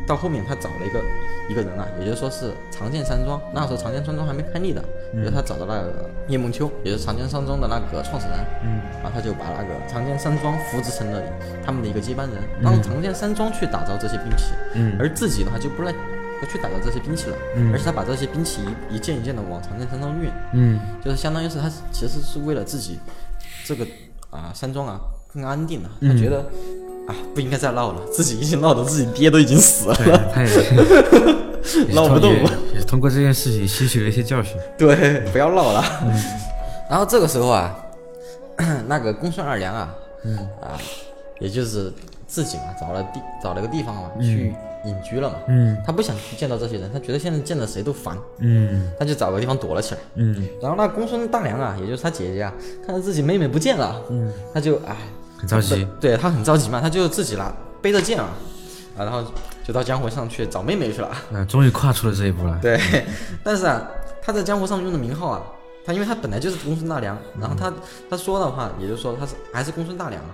[0.07, 1.01] 到后面他找了一个
[1.49, 4.83] 一个人啊，也就是说是长剑山庄，那时候长剑山庄还没开立的，
[5.15, 8.81] 就是他找到那个叶梦秋，也是长剑山庄的那个创始人，嗯。
[9.03, 11.23] 然后他就把那个长剑山庄扶植成了
[11.65, 14.97] 他们的一个接班人，让长剑山庄去打造这些兵器，嗯。
[14.99, 15.93] 而自己的话就不来
[16.41, 17.73] 不去打造这些兵器了，嗯。
[17.73, 20.81] 而且他把这些兵器一一件一件的往长剑山庄运，嗯。
[21.05, 22.99] 就是相当于是他其实是为了自己
[23.65, 23.87] 这个
[24.31, 25.01] 啊山庄啊
[25.33, 26.11] 更安定了，嗯。
[26.11, 26.45] 他觉得
[27.11, 30.63] 啊不应该再闹了，自己已经闹得自己爹都已经死了，对，他也是。
[31.93, 32.43] 闹不动也
[32.75, 34.57] 也通过这件事情吸取了一些教训。
[34.79, 35.85] 对，不要闹了。
[36.89, 37.77] 然后这个时候啊，
[38.89, 39.95] 那个公孙二娘啊，
[40.25, 40.37] 嗯。
[40.61, 40.81] 啊，
[41.39, 41.93] 也就是
[42.27, 45.77] 自己嘛找了地找了个地方嘛去隐居了嘛，嗯。
[45.87, 48.91] 他不想去见到这些人，他觉得现在见到谁都烦，嗯。
[48.99, 50.01] 他就找个地方躲了起来。
[50.15, 50.35] 嗯。
[50.63, 52.53] 然后那公孙大娘啊，也就是他姐姐啊，
[52.85, 54.97] 看到自己妹妹不见了，嗯，他就哎
[55.41, 55.87] 很着急。
[56.01, 58.29] 对他很着急嘛，他就自己拿背着剑啊，
[58.97, 59.25] 啊，然后
[59.65, 61.09] 就到江湖上去找妹妹去了。
[61.33, 62.59] 啊，终于跨出了这一步了。
[62.61, 62.79] 对，
[63.43, 63.83] 但是啊，
[64.23, 65.43] 他在江湖上用的名号啊，
[65.85, 67.73] 他因为他本来就是公孙大娘，然后他
[68.11, 70.31] 他说的话，也就是说他是还是公孙大娘啊。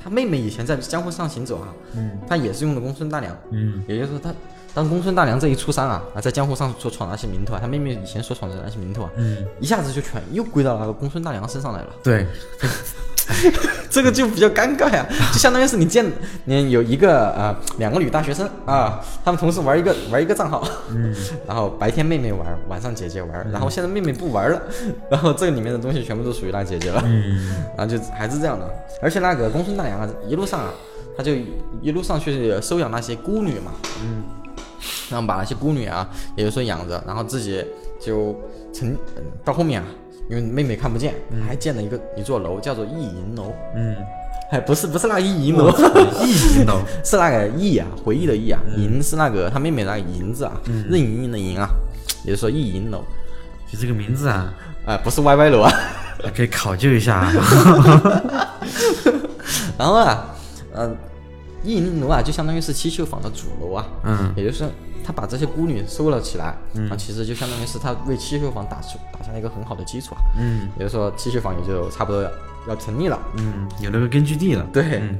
[0.00, 4.32] 他妹妹以前在江湖上行走啊，嗯他也是用的公孙大娘，嗯也就是说他
[4.72, 11.88] 当公孙大娘这一出山啊，啊，在江湖上所闯的那些名头啊，他妹妹以前所闯的那些名头啊，嗯，一下子就全又归到那个公孙大娘身上来了。
[12.00, 12.24] 对，
[13.90, 16.04] 这个就比较尴尬呀，就相当于是你见
[16.44, 21.14] 你有一个啊、两个女大学生啊，她们同时玩一个玩一个账号，嗯，
[21.46, 24.60] 然后白天妹妹玩，晚上姐姐玩，然后现在妹妹不玩了，
[25.10, 27.54] 然后这个里面的东西全部都属于那姐姐了，嗯。
[27.76, 28.68] 然后就还是这样的，
[29.02, 30.70] 而且那个公孙大娘啊，一路上啊，
[31.16, 31.32] 他就
[31.80, 34.22] 一路上去收养那些孤女嘛，嗯。
[35.10, 37.64] 然后把那些孤女啊，也就是说养着，然后自己
[38.00, 38.36] 就
[38.72, 39.86] 成嗯到后面啊，
[40.28, 41.14] 因为妹妹看不见，
[41.46, 43.52] 还建了一个一座楼，叫做意银楼。
[43.74, 43.96] 嗯，
[44.50, 45.70] 哎，不是不是那个义银楼，
[46.24, 51.68] 意淫楼，是那个意啊，回忆的忆啊，银是那个他妹妹那个银字啊，任盈盈的盈啊，
[52.24, 53.02] 也就是说意银楼，
[53.70, 54.52] 就这个名字啊，
[54.86, 55.70] 哎，不是歪歪楼啊。
[56.36, 57.32] 可以考究一下啊。
[59.78, 60.34] 然后啊，
[60.74, 60.90] 呃，
[61.62, 64.32] 意银楼啊，就相当于是七秀坊的主楼啊，嗯。
[64.36, 64.64] 也就是
[65.08, 66.54] 他把这些孤女收了起来，
[66.90, 72.30] 啊，其实就相当于是他为七绣坊打出打下了一个很好的基础啊，嗯也就是说七绣坊也就差不多要
[72.68, 73.18] 要成立了。
[73.38, 74.66] 嗯，有了个根据地了。
[74.70, 75.18] 对，嗯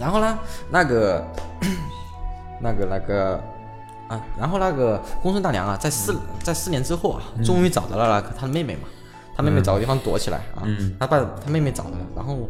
[0.00, 0.36] 然后呢，
[0.72, 1.24] 那个
[2.60, 3.40] 那个那个
[4.08, 8.88] 啊，然后那个公孙大娘啊，在四、在四年之后啊，终于找到了那个他的妹妹嘛。
[9.36, 12.48] 他妹妹找个地方躲起来啊，嗯他把他妹妹找到了，然后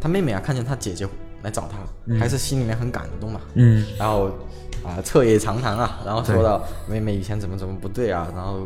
[0.00, 1.06] 他妹妹啊看见他姐姐
[1.42, 1.78] 来找他，
[2.18, 3.40] 还是心里面很感动嘛。
[3.54, 4.30] 嗯然后
[4.86, 8.60] 啊，彻夜长谈啊，然后说到妹妹以前怎么怎么不对啊，然后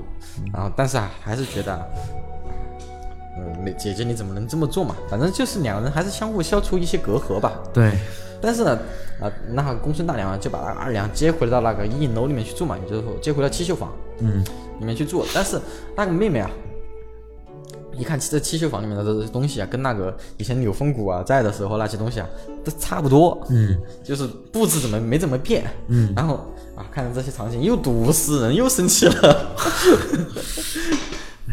[0.52, 1.80] 然后但是啊，还是觉得啊，
[3.38, 4.94] 嗯，姐姐你怎么能这么做嘛？
[5.08, 7.52] 反正就是两个人还是相互消除一些隔阂吧。
[7.72, 7.92] 对，
[8.40, 8.78] 但是呢，
[9.20, 14.44] 啊，那个公孙大娘啊，就把那个二娘接回到那个一影楼里面去住嘛，也就是说接回到七秀坊嗯
[14.78, 15.24] 里面去住。
[15.34, 15.60] 但是
[15.96, 16.50] 那个妹妹啊，
[18.00, 22.26] 一看这七绣坊里面的这些东西啊，跟那个以前柳风谷啊在的时候那些东西啊，
[22.64, 25.64] 都差不多，嗯就是布置怎么没怎么变。
[25.88, 26.36] 嗯然后
[26.74, 29.54] 啊，看着这些场景又堵死人，又生气了。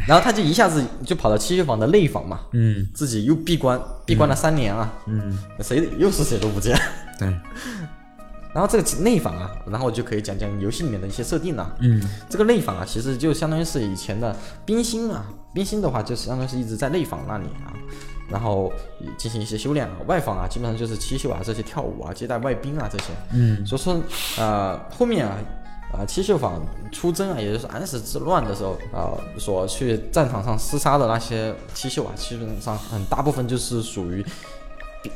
[0.07, 6.79] 然后他就一下子就跑到七绣坊的内房嘛，嗯自己又闭关，闭关了三年啊，嗯，谁又是谁都不见。
[7.19, 7.27] 对，
[8.53, 11.75] 然后这个内房啊，然后就可以讲讲游戏里面的一些设定了。
[11.81, 14.33] 嗯这个内房啊，其实就相当于是以前的
[14.65, 15.25] 冰心啊，
[15.57, 17.73] 冰心的话就相当于是一直在内访那里啊，
[18.29, 18.71] 然后
[19.17, 19.93] 进行一些修炼啊。
[20.05, 23.05] 外方啊，基本上就是七秀啊这些跳舞啊、接待外宾啊这些。
[23.33, 23.99] 嗯，所以说
[24.37, 25.35] 呃后面啊。
[25.89, 34.23] 啊，七秀坊出征啊，也就是安史之乱的时候啊，所去战场上厮杀的那些七秀啊，基本上很大部分就是属于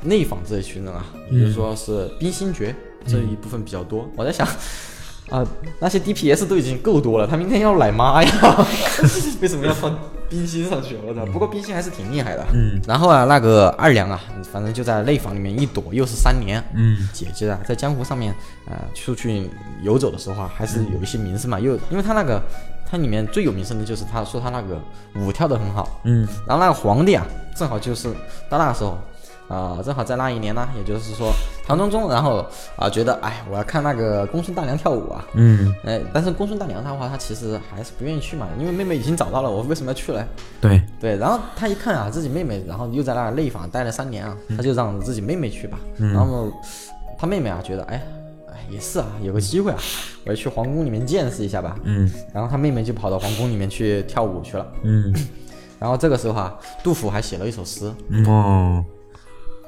[0.02, 2.74] 内坊这一群人啊，也就是说是冰心诀
[3.06, 4.10] 这一部分比较多。
[4.16, 4.48] 我在想。
[5.30, 5.48] 啊，
[5.80, 8.68] 那些 DPS 都已经够多了，他明天要奶妈呀？
[9.42, 9.98] 为什么要放
[10.32, 10.96] 冰心上去？
[11.06, 11.26] 我操！
[11.26, 12.46] 不过冰心还是挺厉害的。
[12.54, 12.82] 嗯。
[12.88, 14.18] 然后啊，那个二娘啊，
[14.52, 16.64] 反正就在内房里面一躲，又是三年。
[16.74, 16.98] 嗯。
[17.12, 18.34] 姐姐啊，在江湖上面
[18.66, 19.50] 啊，出去
[19.82, 21.60] 游走的时候啊，还是有一些名声嘛。
[21.60, 22.42] 又因为他那个，
[22.90, 24.80] 他里面最有名声的就是他说他那个
[25.16, 26.00] 舞跳得很好。
[26.06, 26.26] 嗯。
[26.48, 28.08] 然后那个皇帝啊，正好就是
[28.50, 28.98] 到那个时候。
[29.52, 31.34] 啊，正好在那一年呢，也就是说
[31.68, 32.46] 唐中宗，然后
[32.78, 40.26] 啊觉得，哎，我要看那个公孙大娘跳舞啊，嗯，哎，但是公孙大娘的话，他其实还是不愿意去嘛，因为妹妹已经找到了，我为什么要去呢？
[40.62, 40.82] 对。
[41.02, 46.50] 对，然后他一看啊，自己妹妹，然后又在那个内坊待了三年啊，他就让自己妹妹去吧，然后
[47.20, 48.02] 他妹妹啊觉得，哎，
[48.50, 49.78] 哎也是啊，有个机会啊，
[50.24, 55.14] 我要去皇宫里面见识一下吧，嗯，然后他妹妹就跑到皇宫里面去跳舞去了，嗯，
[55.78, 57.92] 然后这个时候啊，杜甫还写了一首诗，
[58.28, 58.86] 哦。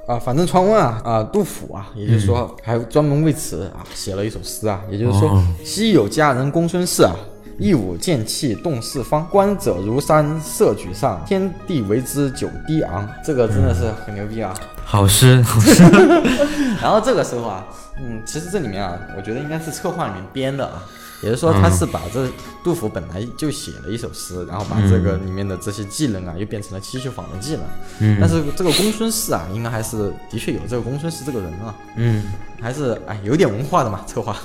[0.06, 7.16] 啊，反正传闻啊，啊，杜甫啊，也就是说还专门为此啊写了一首诗啊，也就是说，昔有佳人公孙氏啊，
[7.58, 13.08] 一舞剑气动四方，观者如山色沮丧，天地为之久低昂。
[13.24, 15.84] 这个真的是很牛逼啊，好诗好诗。
[16.82, 17.66] 然后这个时候啊，
[17.98, 20.84] 嗯，其实这里面啊，我觉得应该是策划里面编的啊。
[21.24, 22.28] 也就是说，他是把这
[22.64, 27.64] 杜甫本来就写了一首诗，然后把这个里面的这些技能啊，又变成了七秀坊的技能。
[28.00, 31.74] 嗯，但是这个公孙氏啊，应该还是的确有这个公孙氏这个人啊。
[31.96, 32.24] 嗯，
[32.60, 34.38] 还是哎有点文化的嘛，策划。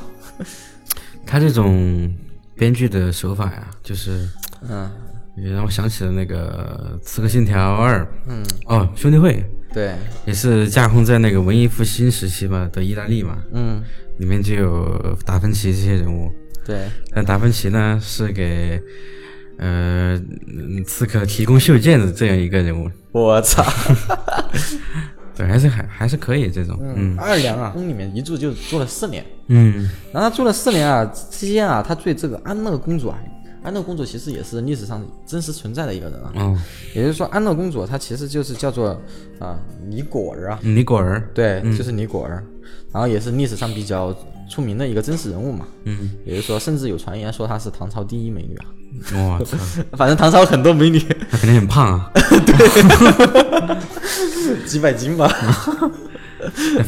[1.26, 2.14] 他这种
[2.54, 4.28] 编剧的手法呀，就是
[4.68, 4.90] 嗯，
[5.36, 8.02] 也让我想起了那个《刺客信条二》。
[8.28, 9.44] 嗯，哦，兄弟会。
[9.70, 13.36] 对，也是架空在那个文艺复兴时期吧的意大利嘛。
[13.52, 13.82] 嗯，
[14.18, 16.32] 里面就有达芬奇这些人物。
[16.68, 18.78] 对，但达芬奇呢是给
[19.56, 20.20] 呃
[20.84, 22.90] 刺客提供袖剑的这样一个人物。
[23.10, 23.64] 我操！
[25.34, 26.78] 对，还是还还是可以这种。
[26.82, 29.24] 嗯，二娘啊，宫里面一住就住了四年。
[29.46, 33.18] 嗯，然后他住了四年啊，期间啊，他对这个安乐公主啊，
[33.62, 36.32] 安乐公主其实也是历史上真实存在的一个人啊。
[36.34, 36.58] 哦，
[36.94, 39.00] 也就是说，安乐公主她其实就是叫做
[39.38, 40.60] 啊尼果儿啊。
[40.62, 41.26] 尼果儿。
[41.32, 42.44] 对，就是尼果儿。
[42.92, 44.14] 然后也是历史上比较
[44.48, 48.64] 出名的一个真实人物嘛，嗯，也就是说，甚至有传言说她是唐朝第一美女啊。
[49.38, 49.56] 我操，
[49.96, 50.98] 反正唐朝很多美女，
[51.30, 52.10] 她肯定很胖啊，
[52.46, 53.76] 对，
[54.66, 55.28] 几百斤吧，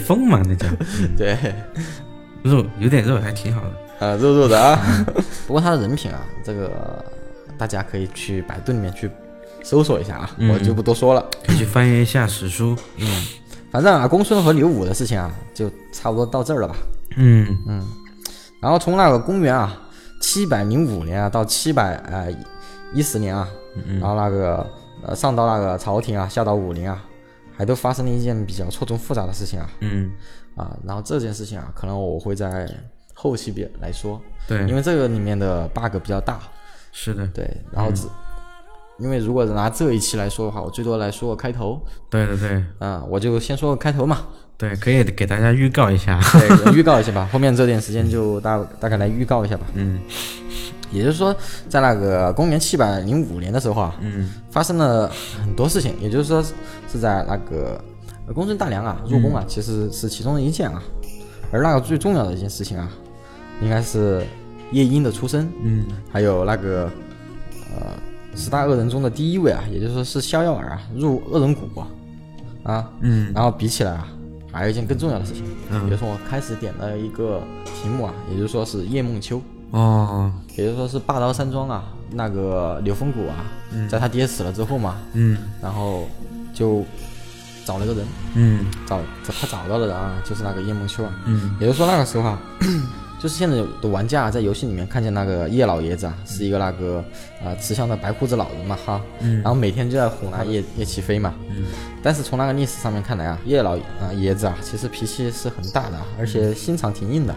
[0.07, 0.67] 疯嘛那叫，
[1.17, 1.37] 对，
[2.43, 3.61] 肉有点肉还挺好
[4.01, 5.05] 的，啊，肉肉的啊。
[5.47, 7.05] 不过她的人品啊，这个
[7.59, 9.11] 大家可以去百度里面去
[9.63, 13.07] 搜索一下啊，我就不多说了，可以去翻阅一下史书，嗯。
[13.71, 16.75] 反正啊，公孙和刘武的事情啊，就差不多到这儿了吧。
[17.17, 17.89] 嗯嗯。
[18.61, 19.77] 然后从那个公元啊
[20.21, 22.33] 七百零五年啊到七百呃
[22.93, 23.49] 一十年啊，
[24.01, 24.67] 然后那个
[25.07, 27.03] 呃上到那个朝廷啊，下到武林啊，
[27.57, 29.71] 还都发生了一件比较错综复杂的事情啊。
[29.81, 30.13] 嗯。
[30.57, 32.69] 啊，然后这件事情啊，可能我会在
[33.15, 34.21] 后期比来说。
[34.47, 34.67] 对。
[34.67, 36.41] 因为这个里面的 bug 比较大。
[36.93, 37.27] 是的。
[37.29, 38.07] 对，然后只。
[38.99, 41.81] 因为如果拿这一期来说的话，我最多来说个开头。
[42.11, 44.27] 对对对，啊，我就先说个开头嘛。
[44.61, 46.21] 对，可以给大家预告一下。
[46.39, 47.27] 对，预告一下吧。
[47.33, 49.65] 后面这点时间就大大概来预告一下吧。
[49.73, 49.99] 嗯，
[50.93, 51.35] 也就是说，
[51.67, 55.11] 在那个公元七百零五年的时候啊，嗯，发生了
[55.43, 55.95] 很多事情。
[55.99, 56.45] 也就是说，
[56.93, 57.83] 是在那个
[58.35, 60.83] 公孙大娘啊入宫啊，其实是其中的一件啊。
[61.51, 62.87] 而那个最重要的一件事情啊，
[63.63, 64.23] 应该是
[64.73, 65.51] 夜莺的出生。
[65.63, 66.91] 嗯，还有那个
[67.75, 67.87] 呃。
[68.37, 71.69] 十大恶人中的第一位啊，也就是说是逍遥儿啊入恶人谷
[72.63, 74.07] 啊，嗯，然后比起来啊，
[74.53, 83.37] 还有一件更重要的事情，嗯，比如说我开始点了一个题目啊，也就是说是叶梦秋哦，也就是说是霸刀山庄啊，那个刘峰谷啊，
[83.89, 86.09] 在他爹死了之后嘛，嗯，然后
[86.53, 86.85] 就
[87.65, 92.41] 找了个人，嗯，找他找到的人啊，就是那个叶梦秋啊，嗯，也就是说那个时候啊。
[93.21, 97.05] 就是现在的玩家在游戏里面看见那个叶老爷子啊，是一个那个
[97.45, 101.65] 啊慈祥的白胡子老人嘛哈，嗯，然后每天就在哄那叶叶齐飞嘛，嗯，
[102.03, 107.35] 但是从那个历史上面看来啊，叶老啊爷子啊其实脾气是很大的，而且心肠挺硬的，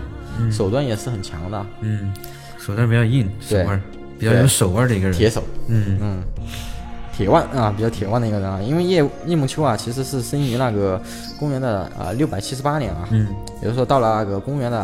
[0.49, 2.13] 手段也是很强的，嗯，
[2.57, 3.81] 手段比较硬，手腕
[4.17, 5.97] 比较有手腕的一个人，铁手，嗯。
[5.99, 6.23] 嗯，
[7.13, 11.01] 铁腕啊，比较铁腕的一个人啊，因为叶叶梦秋啊其实是生于那个
[11.37, 14.79] 公元的啊六百七十八年啊，嗯，也就是说到了那个公元的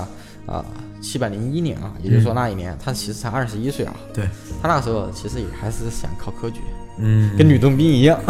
[0.46, 0.66] 啊。
[1.02, 3.94] 七百零一年啊，也就是说那一年他其实才二十一岁啊。
[4.14, 4.28] 对，
[4.62, 6.60] 他那个时候其实也还是想考科举，
[6.98, 8.20] 嗯，跟吕洞宾一样。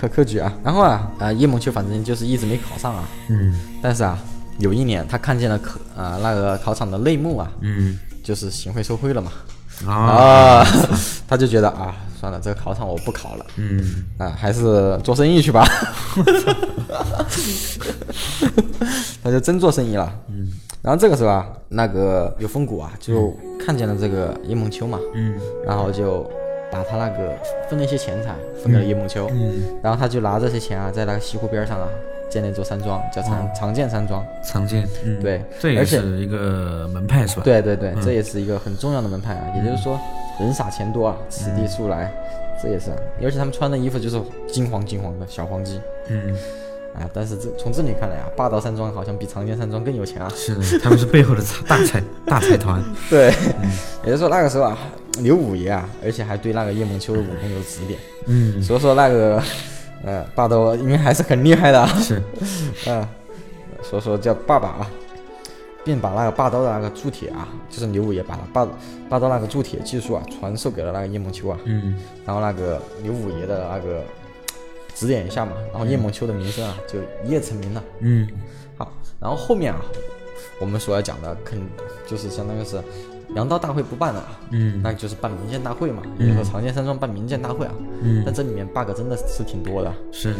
[0.00, 0.52] 考科举啊。
[0.64, 3.08] 然后啊啊，叶梦秋反正就是一直没考上啊。
[3.28, 4.18] 嗯但是啊，
[4.58, 9.32] 有一年他看见了考啊那个考场的内幕啊，嗯就是行贿受贿了嘛。
[9.86, 10.66] 啊啊，
[11.26, 13.46] 他就觉得啊，算了，这个考场我不考了。
[13.56, 15.66] 嗯啊，还是做生意去吧。
[19.24, 20.12] 他就真做生意了。
[20.28, 20.48] 嗯。
[20.82, 23.32] 然后这个时候啊，那个有风谷啊，就
[23.64, 26.28] 看见了这个叶梦秋嘛，嗯然后就
[26.72, 27.32] 把他那个
[27.70, 29.28] 分了一些钱财分给了叶梦秋。
[29.30, 31.86] 嗯，然后他就拿这些钱啊，在那个西湖边上啊，
[32.28, 34.24] 建了一座山庄，叫长长剑山庄。
[34.42, 39.52] 常见，嗯对这也而且是一个门派是吧？，对对对，这也是一个很重要的门派啊。
[39.54, 39.96] 也就是说，
[40.40, 42.12] 人傻钱多啊，此地速来，
[42.60, 42.96] 这也是啊。
[43.22, 45.80] 而且他们穿的衣服就是金黄金黄的小黄鸡。
[46.08, 46.34] 嗯，
[46.94, 50.30] 啊，但是这从这里看来啊，霸道山庄好像比长建山庄更有钱啊。
[50.34, 53.32] 是的，他们是背后的财大财 大财团，对，
[54.04, 54.78] 也就是说那个时候啊，
[55.20, 58.62] 刘五爷啊，而且还对那个叶梦秋的武功有指点，嗯。
[58.62, 59.42] 所以说那个
[60.04, 62.22] 呃霸道因为还是很厉害的啊，是，
[62.86, 63.08] 呃，
[63.82, 64.90] 所以说叫爸爸啊，
[65.84, 68.68] 便把那个霸道的那个铸铁啊，就是刘五爷把霸
[69.08, 71.96] 霸道那个铸铁技术啊传授给了那个叶梦秋啊，嗯。
[72.26, 74.02] 然后那个刘五爷的那个
[74.94, 77.82] 指点一下嘛，然后叶梦秋的名声啊就一夜成名了。
[78.00, 78.28] 嗯。
[78.76, 79.80] 好，然后后面啊，
[80.60, 81.58] 我们所要讲的肯
[82.06, 82.80] 就是相当于是
[83.34, 84.80] 阳道大会不办了啊，嗯。
[84.82, 87.72] 那就是办民间大会嘛，比如说长剑山庄办民间大会啊。
[88.02, 90.34] 嗯，但这里面 bug 真的是挺多的，是，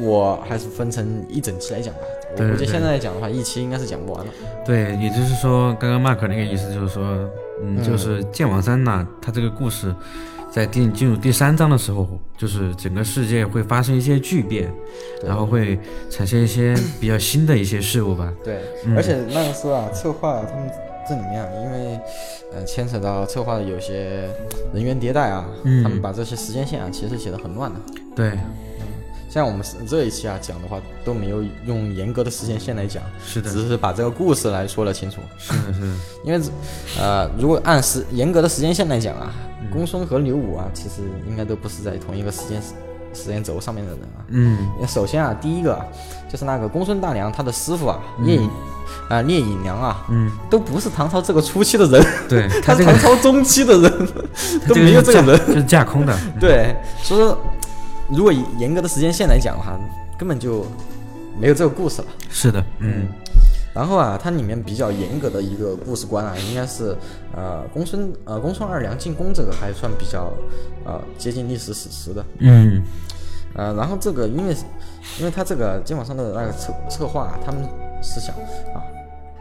[0.00, 2.00] 我还是分成一整期来讲吧。
[2.38, 4.32] 我估计现在来讲的话，一期应该是讲不完了。
[4.64, 7.02] 对，也就是说，刚刚 Mark 那个意思就是说，
[7.62, 7.82] 嗯，嗯。
[7.84, 9.94] 就是剑网山呐，它这个故事
[10.52, 14.70] 在第进入第三章的时候，就是整个世界会发生一些巨变，
[15.24, 15.78] 然后会
[16.10, 18.30] 产生一些比较新的一些事物吧。
[18.44, 20.70] 对，嗯而且那个时候啊，策划他们
[21.08, 21.98] 这里面啊，因为
[22.52, 24.28] 呃牵扯到策划的有些
[24.74, 27.80] 人员迭代啊，嗯他们把这些时间线啊，其实写的很乱的。
[28.14, 28.38] 对，
[29.32, 35.22] 像我们这一期啊讲的话，都没有用严格的时间线来讲，是的，只是把这个故事来说了清楚。
[35.38, 35.86] 是的，是的，
[36.22, 36.40] 因为
[37.00, 42.60] 呃，如果按时严格的时间线来讲啊，嗯公孙和刘武啊，其实应该都不是在同一个时间
[43.14, 44.20] 时间轴上面的人啊。
[44.28, 45.86] 嗯首先啊，第一个啊
[46.30, 48.50] 就是那个公孙大娘她的师傅啊，聂隐
[49.08, 54.08] 啊聂隐娘啊，嗯，都不是唐朝这个初期的人，对 他是唐朝中期的人，
[54.68, 55.46] 都没有这个人。
[55.46, 56.14] 就是架空的。
[56.38, 57.38] 对，所以说
[58.14, 59.78] 如果以严格的时间线来讲的话，
[60.18, 60.66] 根本就
[61.40, 62.08] 没有这个故事了。
[62.28, 63.06] 是的，嗯。
[63.74, 66.94] 然后啊，它里面比较严格的一个故事观啊，应该是
[67.34, 70.30] 呃公孙呃公孙二娘进宫这个还算比较
[70.84, 72.24] 呃接近历史史实的。
[72.38, 72.82] 嗯。
[73.54, 74.54] 呃，然后这个因为
[75.18, 77.62] 因为它这个肩膀上的那个策策划、啊，他们
[78.02, 78.34] 是想
[78.74, 78.80] 啊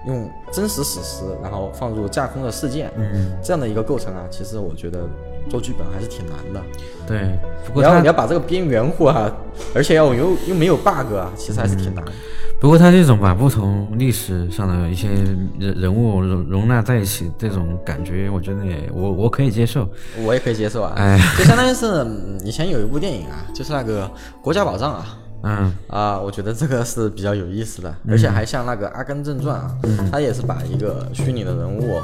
[0.06, 5.08] 用真实史实，然后放入架空的事件，嗯，这样的一个构成啊，其实我觉得
[5.50, 6.62] 做剧本还是挺难的。
[7.08, 7.38] 对。
[7.68, 9.32] 不过你要你要把这个边缘化啊，
[9.76, 12.12] 而且要又又没有 bug 啊，其实还是挺难的。
[12.60, 19.88] 不过他这种把不同历史上的一些人人物容容纳在一起，这种感觉，我觉得也我我可以接受。
[20.24, 24.06] 我也可以接受啊，哎就相当于是嗯以前有一部电影啊，就是那个
[24.44, 25.18] 《国家宝藏》啊。
[25.44, 29.76] 嗯啊，我觉得这个是比较有意思的，而且还像那个《阿甘正传》啊，
[30.12, 32.00] 他也是把一个虚拟的人物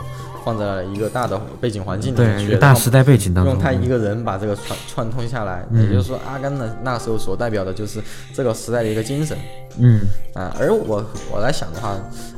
[0.48, 8.02] 放在了一个大的背景环境里面对，去，大时代背景当中，用他一个人把这个串串通下来，也就是说，阿甘的那时候所代表的就是
[8.34, 9.38] 这个时代的一个精神
[9.78, 10.00] 嗯
[10.34, 10.56] 啊。
[10.58, 11.90] 而我我来想的话，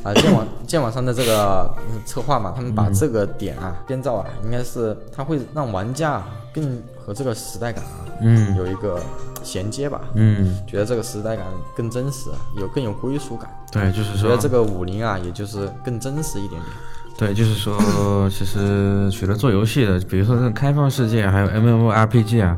[0.02, 9.00] 啊，剑网 剑网上的这个嗯策划嘛，他们把这个点啊编造啊，应该是它会让玩家更和这个时代感啊嗯有一个
[9.44, 11.46] 衔接吧，嗯，觉得这个时代感
[11.78, 13.48] 更真实，有更有归属感。
[13.72, 16.74] 对，就是说觉得这个武林啊，也就是更真实一点点。
[17.20, 17.78] 对，就是说，
[18.32, 22.58] 其实除了做游戏的，比如说这种开放世界，还有 MMORPG 啊，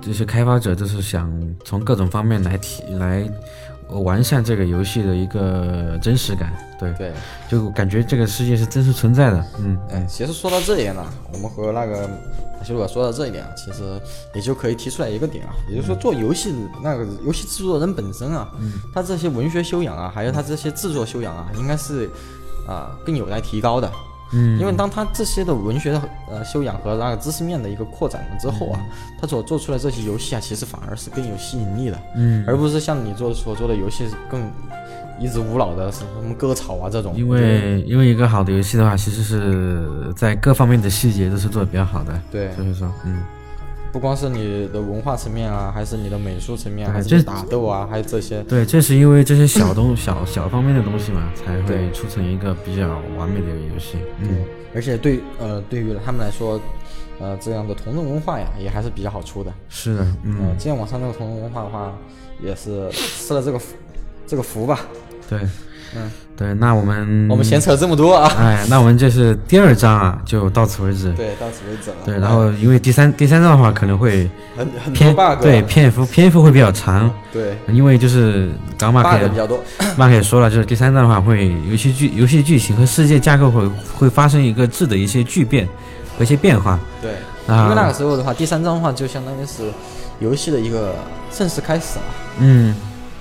[0.00, 1.30] 这些开发者都是想
[1.62, 3.30] 从各种方面来提来
[3.90, 6.50] 完善这个游戏的一个真实感。
[6.80, 7.12] 对，对，
[7.50, 9.46] 就感觉这个世界是真实存在的。
[9.58, 12.08] 嗯哎，其实说到这一点呢，我们和那个
[12.64, 14.00] 修哥说到这一点啊，其实
[14.34, 18.48] 也就可以提出来一个点啊，也就是说做游戏那个游戏制作人本身啊，
[18.94, 22.10] 他这些文学修养啊，还有他这些制作修养啊，应该是
[22.66, 23.90] 啊、更有待提高的。
[24.32, 28.80] 嗯，因为当他这些的文学的呃修养和那个知识面的一个扩展了之后啊，
[29.20, 34.50] 他所做出来这些游戏啊，其实反而是更有吸引力的，嗯，而不是像你做所做的游戏更
[35.20, 37.14] 一直无脑的什么割草啊这种。
[37.16, 42.20] 因为因为一个好的游戏的话，其实是在各方面的细节都是做的比较好的。
[42.28, 43.22] 对，所以说，嗯，
[43.96, 48.42] 不光是你的文化层面啊，还是你的美术层面，还是打斗啊，还有这些。
[48.42, 53.96] 对，正是因为这些小东小小方面的东西嘛，才会对出成一个比较完美的游戏。
[54.20, 54.44] 嗯，
[54.74, 56.60] 而且对呃，对于他们来说，
[57.18, 59.50] 呃这样的同人文化呀，也还是比较好出的。
[59.70, 61.90] 是的，嗯，呃，今天网上这个同人文化的话，
[62.44, 63.74] 也是吃了这个福
[64.26, 64.80] 这个福吧。
[65.26, 65.40] 对，
[65.94, 68.30] 嗯，对，那我们我们闲扯这么多啊。
[68.38, 71.12] 哎，那我们这是第二章啊，就到此为止。
[71.12, 71.96] 对，到此为止了。
[72.04, 75.42] 对，然后因为第三第三章的话可能会很很多篇 bug。
[75.42, 79.58] 对篇幅篇幅会比较长，对因为就是刚马克 bug 比较多。
[79.96, 83.66] 马克也说了，就是第三章的话会游戏剧游戏剧情和世界架构会
[83.96, 85.66] 会发生一个质的一些巨变
[86.18, 86.78] 和一些变化。
[87.00, 87.12] 对，
[87.46, 89.70] 啊因为那个时候的话，第三章的话就相当于是
[90.18, 90.94] 游戏的一个
[91.30, 92.04] 正式开始了。
[92.40, 92.74] 嗯，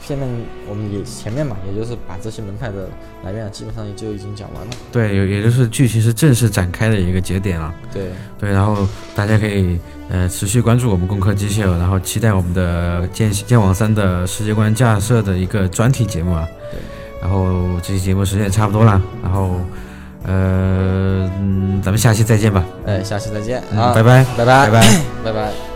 [0.08, 0.28] 下面
[0.70, 2.88] 我们也前面嘛，也就是把这些门派的
[3.24, 4.72] 来源啊基本上也就已经讲完了。
[4.92, 7.74] 对，也也就是剧情是正式展开的一个节点了。
[7.92, 9.80] 对，对，然后大家可以
[10.10, 16.48] 呃持续关注我们攻壳机械，然后期待我们的剑剑网三的世界观架设的一个专题节目啊。
[16.72, 16.80] 对。
[17.22, 19.60] 然后这期节目时间也差不多了，然后
[20.24, 22.64] 呃嗯，咱们下期再见吧。
[22.86, 25.02] 哎，下期再见嗯啊，拜拜拜拜，拜拜。
[25.24, 25.75] 拜拜。